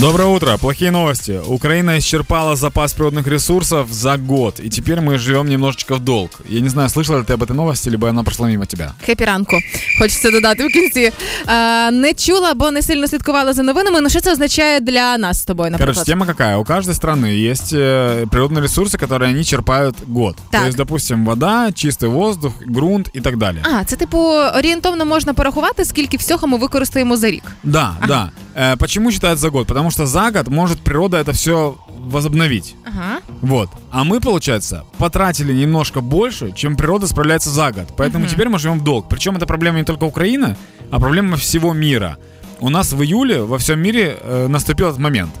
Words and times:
Доброе 0.00 0.28
утро. 0.28 0.56
Плохие 0.56 0.90
новости. 0.90 1.40
Украина 1.46 1.98
исчерпала 1.98 2.56
запас 2.56 2.94
природных 2.94 3.26
ресурсов 3.26 3.90
за 3.90 4.16
год, 4.16 4.60
и 4.60 4.70
теперь 4.70 5.00
мы 5.00 5.18
живем 5.18 5.48
немножечко 5.48 5.96
в 5.96 5.98
долг. 5.98 6.30
Я 6.48 6.60
не 6.60 6.68
знаю, 6.68 6.88
слышала 6.88 7.18
ли 7.18 7.24
ты 7.24 7.32
об 7.34 7.42
этой 7.42 7.54
новости, 7.56 7.90
либо 7.90 8.08
она 8.08 8.22
прошла 8.22 8.48
мимо 8.48 8.66
тебя. 8.66 8.92
Хепі 9.06 9.24
ранку. 9.24 9.56
Хочеться 9.98 10.30
додати 10.30 10.66
в 10.66 10.72
кінці. 10.72 11.12
Е, 11.48 11.90
не 11.90 12.14
чула, 12.14 12.54
бо 12.54 12.70
не 12.70 12.82
сильно 12.82 13.08
слідкувала 13.08 13.52
за 13.52 13.62
новинами. 13.62 14.00
Ну 14.00 14.10
що 14.10 14.20
це 14.20 14.32
означає 14.32 14.80
для 14.80 15.18
нас 15.18 15.38
з 15.38 15.44
тобою, 15.44 15.70
наприклад? 15.70 15.96
Короче, 15.96 16.12
тема 16.12 16.26
какая? 16.26 16.56
У 16.56 16.64
каждой 16.64 16.94
страны 16.94 17.50
есть 17.50 17.72
э, 17.72 18.26
природные 18.26 18.62
ресурсы, 18.62 18.96
которые 18.98 19.30
они 19.30 19.44
черпают 19.44 19.96
год. 20.06 20.36
Так. 20.50 20.60
То 20.60 20.66
есть, 20.66 20.76
допустим, 20.76 21.24
вода, 21.24 21.72
чистый 21.72 22.08
воздух, 22.08 22.52
грунт 22.66 23.10
и 23.16 23.20
так 23.20 23.36
далее. 23.36 23.62
А, 23.64 23.84
це 23.84 23.96
типу 23.96 24.18
орієнтовно 24.58 25.04
можна 25.04 25.34
порахувати, 25.34 25.84
скільки 25.84 26.16
всього 26.16 26.48
ми 26.48 26.58
використаємо 26.58 27.16
за 27.16 27.30
рік. 27.30 27.44
Да, 27.64 27.96
да. 28.08 28.30
Э, 28.55 28.77
почему 28.77 29.11
считают 29.11 29.39
за 29.39 29.49
год? 29.49 29.67
Потому 29.67 29.91
что 29.91 30.05
за 30.05 30.31
год 30.31 30.47
может 30.47 30.79
природа 30.79 31.17
это 31.17 31.33
все 31.33 31.77
возобновить. 31.89 32.75
Ага. 32.85 33.21
Вот. 33.41 33.69
А 33.91 34.03
мы, 34.03 34.21
получается, 34.21 34.85
потратили 34.97 35.53
немножко 35.53 36.01
больше, 36.01 36.53
чем 36.53 36.77
природа 36.77 37.07
справляется 37.07 37.49
за 37.49 37.71
год. 37.71 37.93
Поэтому 37.97 38.27
теперь 38.27 38.47
мы 38.47 38.57
живем 38.57 38.79
в 38.79 38.83
долг. 38.83 39.09
Причем 39.09 39.35
это 39.35 39.45
проблема 39.45 39.79
не 39.79 39.83
только 39.83 40.05
Украины, 40.05 40.55
а 40.89 40.99
проблема 40.99 41.35
всего 41.35 41.73
мира. 41.73 42.17
У 42.61 42.69
нас 42.69 42.93
в 42.93 43.03
июле 43.03 43.41
во 43.41 43.57
всем 43.57 43.79
мире 43.79 44.17
э, 44.21 44.47
наступил 44.47 44.87
этот 44.87 44.99
момент. 44.99 45.31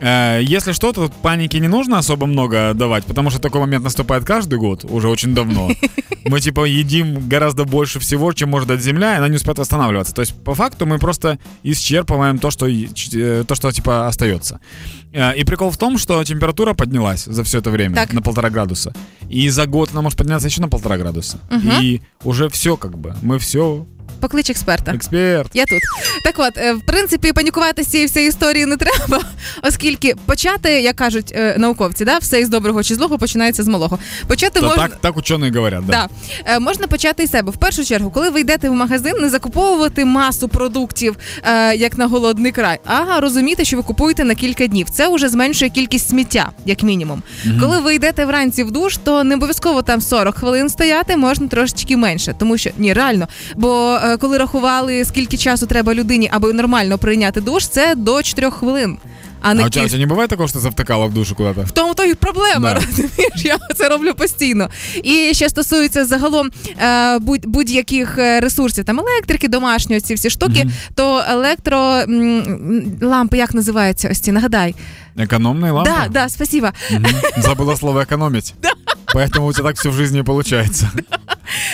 Э, 0.00 0.40
если 0.42 0.72
что, 0.72 0.92
то 0.92 1.10
паники 1.22 1.56
не 1.56 1.68
нужно 1.68 1.98
особо 1.98 2.26
много 2.26 2.72
давать, 2.74 3.04
потому 3.04 3.30
что 3.30 3.38
такой 3.40 3.60
момент 3.60 3.84
наступает 3.84 4.24
каждый 4.24 4.58
год, 4.58 4.84
уже 4.84 5.08
очень 5.08 5.34
давно. 5.34 5.70
Мы 6.24 6.40
типа 6.40 6.64
едим 6.64 7.28
гораздо 7.28 7.64
больше 7.64 7.98
всего, 8.00 8.32
чем 8.32 8.50
может 8.50 8.68
дать 8.68 8.80
Земля, 8.80 9.14
и 9.14 9.18
она 9.18 9.28
не 9.28 9.36
успеет 9.36 9.58
восстанавливаться. 9.58 10.12
То 10.12 10.22
есть, 10.22 10.34
по 10.44 10.54
факту, 10.54 10.84
мы 10.84 10.98
просто 10.98 11.38
исчерпываем 11.62 12.38
то, 12.38 12.50
что, 12.50 12.66
э, 12.68 13.44
то, 13.46 13.54
что 13.54 13.70
типа 13.72 14.08
остается. 14.08 14.60
Э, 15.12 15.36
И 15.36 15.44
прикол 15.44 15.70
в 15.70 15.76
том, 15.76 15.98
что 15.98 16.22
температура 16.24 16.74
поднялась 16.74 17.24
за 17.24 17.42
все 17.44 17.58
это 17.58 17.70
время 17.70 17.94
Так. 17.94 18.12
на 18.12 18.22
полтора 18.22 18.50
градуса. 18.50 18.92
И 19.30 19.48
за 19.50 19.66
год 19.66 19.90
она 19.92 20.02
может 20.02 20.18
подняться 20.18 20.48
еще 20.48 20.60
на 20.60 20.68
полтора 20.68 20.96
градуса. 20.98 21.38
И 21.80 22.02
уже 22.24 22.48
все 22.48 22.76
как 22.76 22.98
бы. 22.98 23.14
Мы 23.22 23.38
все. 23.38 23.86
Поклич 24.20 24.50
експерта. 24.50 24.96
Эксперт. 24.96 25.54
Я 25.54 25.64
тут. 25.66 25.80
Так 26.26 26.34
от, 26.38 26.58
е, 26.58 26.72
в 26.72 26.80
принципі, 26.80 27.32
панікувати 27.32 27.82
з 27.82 27.86
цієї 27.86 28.06
всієї 28.06 28.28
історії 28.28 28.66
не 28.66 28.76
треба, 28.76 29.20
оскільки 29.62 30.14
почати, 30.26 30.70
як 30.70 30.96
кажуть 30.96 31.32
е, 31.36 31.54
науковці, 31.58 32.04
да, 32.04 32.18
все 32.18 32.40
із 32.40 32.48
доброго 32.48 32.82
чи 32.82 32.94
злого 32.94 33.18
починається 33.18 33.62
з 33.62 33.68
малого. 33.68 33.98
Почати 34.26 34.60
Да, 34.60 34.66
можна. 34.66 34.82
так, 34.82 34.96
так 35.00 35.16
ученые 35.16 35.54
говорят, 35.54 35.86
да. 35.86 35.92
Да. 35.92 36.08
Е, 36.54 36.58
можна 36.58 36.86
почати 36.86 37.22
із 37.22 37.30
себе. 37.30 37.52
В 37.52 37.56
першу 37.56 37.84
чергу, 37.84 38.10
коли 38.10 38.30
ви 38.30 38.40
йдете 38.40 38.70
в 38.70 38.74
магазин, 38.74 39.14
не 39.20 39.28
закуповувати 39.28 40.04
масу 40.04 40.48
продуктів, 40.48 41.16
як 41.76 41.98
на 41.98 42.06
голодний 42.06 42.52
край, 42.52 42.78
а 42.84 43.20
розуміти, 43.20 43.64
що 43.64 43.76
ви 43.76 43.82
купуєте 43.82 44.24
на 44.24 44.34
кілька 44.34 44.66
днів. 44.66 44.90
Це 44.90 45.14
вже 45.14 45.28
зменшує 45.28 45.70
кількість 45.70 46.08
сміття, 46.08 46.50
як 46.64 46.82
мінімум. 46.82 47.22
Коли 47.60 47.80
ви 47.80 47.94
йдете 47.94 48.24
вранці 48.24 48.62
в 48.62 48.70
душ, 48.70 48.96
то 49.04 49.24
не 49.24 49.34
обов'язково 49.34 49.82
там 49.82 50.00
40 50.00 50.36
хвилин 50.36 50.68
стояти, 50.68 51.16
можна 51.16 51.48
трошечки 51.48 51.96
менше. 51.96 52.34
Тому 52.38 52.58
що 52.58 52.70
ні, 52.78 52.92
реально. 52.92 53.28
Бо 53.56 53.98
коли 54.20 54.38
рахували, 54.38 55.04
скільки 55.04 55.36
часу 55.36 55.66
треба 55.66 55.94
людині, 56.15 56.29
аби 56.33 56.53
нормально 56.53 56.97
прийняти 56.97 57.41
душ, 57.41 57.67
це 57.67 57.95
до 57.95 58.23
4 58.23 58.51
хвилин. 58.51 58.97
А 59.43 59.53
не 59.53 59.63
А 59.63 59.65
у 59.65 59.69
тебя, 59.69 59.85
у 59.85 59.87
кіль- 59.87 59.91
тебя 59.91 60.05
не 60.05 60.13
бывает 60.13 60.27
такого, 60.27 60.47
что 60.47 60.59
завтыкало 60.59 61.07
в 61.07 61.13
душу 61.13 61.35
куда-то? 61.35 61.61
в 61.61 61.71
тому 61.71 61.93
то 61.93 62.03
і 62.03 62.13
проблема, 62.13 62.59
Да. 62.59 62.73
розумієш, 62.73 63.33
я 63.45 63.57
це 63.75 63.89
роблю 63.89 64.13
постійно. 64.13 64.69
І 65.03 65.29
ще 65.33 65.49
стосується 65.49 66.05
загалом 66.05 66.49
е, 66.81 67.19
будь, 67.19 67.45
будь-яких 67.45 68.17
е, 68.17 68.39
ресурсів, 68.39 68.83
там 68.85 68.99
електрики, 68.99 69.47
домашньої, 69.47 70.01
ці 70.01 70.13
всі 70.13 70.29
штуки, 70.29 70.67
то 70.95 71.23
електро 71.29 71.77
м, 71.79 72.83
лампи, 73.01 73.37
як 73.37 73.53
називаються 73.53 74.09
ось 74.11 74.19
ці, 74.19 74.31
нагадай. 74.31 74.75
Экономные 75.17 75.71
лампы? 75.73 75.83
Да, 75.83 76.07
да, 76.09 76.29
спасибо. 76.29 76.69
Мгм. 76.91 77.05
Забыла 77.37 77.77
слово 77.77 77.99
экономить. 78.03 78.53
Поэтому 79.15 79.41
у 79.47 79.53
тебя 79.53 79.67
так 79.67 79.75
все 79.77 79.89
в 79.89 79.93
жизни 79.93 80.19
и 80.19 80.23
получается. 80.23 80.89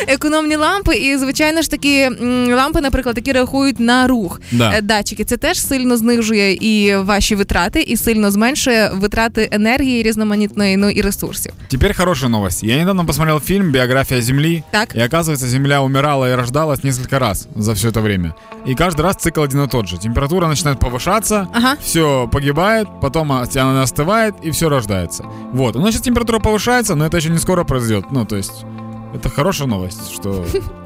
Економні 0.07 0.56
лампи, 0.56 0.95
і 0.95 1.18
звичайно 1.18 1.62
ж 1.62 1.72
такі 1.72 2.00
м, 2.01 2.53
лампи, 2.56 2.81
наприклад, 2.81 3.18
які 3.18 3.31
рахують 3.31 3.79
на 3.79 4.07
рух 4.07 4.41
Да. 4.51 4.72
Е, 4.78 4.81
датчики. 4.81 5.23
Це 5.23 5.38
теж 5.38 5.62
сильно 5.68 5.97
знижує 5.97 6.53
і 6.53 6.95
ваші 6.95 7.35
витрати, 7.35 7.81
і 7.81 7.97
сильно 7.97 8.31
зменшує 8.31 8.91
витрати 8.94 9.50
енергії 9.51 10.03
різноманітної 10.03 10.78
ну 10.78 10.90
і 10.90 11.01
ресурсів. 11.01 11.53
Теперь 11.68 11.97
хорошая 11.97 12.29
новость. 12.29 12.63
Я 12.63 12.78
недавно 12.78 13.06
посмотрел 13.06 13.40
фильм 13.40 13.72
«Биография 13.72 14.22
Земли». 14.22 14.63
Так. 14.72 14.95
И 14.95 15.00
оказывается, 15.00 15.47
Земля 15.47 15.81
умирала 15.81 16.29
и 16.29 16.35
рождалась 16.35 16.84
несколько 16.84 17.19
раз 17.19 17.47
за 17.56 17.73
все 17.73 17.90
это 17.90 18.01
время. 18.01 18.34
И 18.68 18.75
каждый 18.75 19.01
раз 19.01 19.16
цикл 19.16 19.41
один 19.41 19.63
и 19.63 19.68
тот 19.68 19.88
же. 19.88 19.97
Температура 19.97 20.47
начинает 20.47 20.79
повышаться, 20.79 21.47
Ага. 21.53 21.75
все 21.84 22.28
погибает, 22.31 22.88
потом 23.01 23.31
а, 23.31 23.45
она 23.56 23.84
остывает, 23.84 24.34
и 24.44 24.51
все 24.51 24.69
рождается. 24.69 25.23
Вот. 25.53 25.75
Но 25.75 25.91
сейчас 25.91 26.01
температура 26.01 26.40
повышается, 26.40 26.95
но 26.95 27.06
это 27.06 27.18
еще 27.18 27.29
не 27.29 27.38
скоро 27.40 27.63
произойдет. 27.63 28.06
Ну, 28.12 28.25
то 28.25 28.35
есть, 28.38 28.66
это 29.13 29.29
хорошая 29.29 29.68
новость, 29.68 30.13
что 30.13 30.45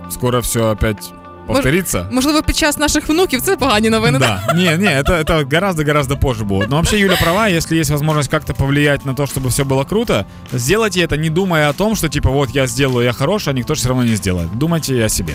скоро 0.10 0.42
все 0.42 0.70
опять 0.72 1.14
повторится. 1.48 2.08
Можливо, 2.12 2.42
під 2.42 2.58
час 2.58 2.78
наших 2.78 3.10
внуків 3.10 3.42
це 3.42 3.56
погані 3.56 3.90
новини. 3.90 4.20
Да, 4.20 4.54
не, 4.56 4.78
не, 4.78 5.02
это, 5.02 5.24
это 5.24 5.54
гораздо-гораздо 5.54 6.18
позже 6.18 6.44
будет. 6.44 6.70
Но 6.70 6.76
вообще 6.76 7.00
Юля 7.00 7.18
права, 7.22 7.50
если 7.50 7.78
есть 7.78 7.92
возможность 7.92 8.30
как-то 8.30 8.54
повлиять 8.54 9.06
на 9.06 9.14
то, 9.14 9.24
чтобы 9.24 9.50
все 9.50 9.64
было 9.64 9.86
круто, 9.86 10.26
сделайте 10.54 11.02
это, 11.02 11.18
не 11.18 11.30
думая 11.30 11.70
о 11.70 11.74
том, 11.74 11.96
что 11.96 12.10
типа 12.10 12.30
вот 12.30 12.50
я 12.56 12.68
сделаю, 12.68 13.06
я 13.06 13.14
хороший, 13.14 13.54
а 13.54 13.54
никто 13.54 13.74
все 13.74 13.88
равно 13.88 14.04
не 14.04 14.16
сделает. 14.16 14.50
Думайте 14.58 15.06
о 15.06 15.10
себе. 15.10 15.34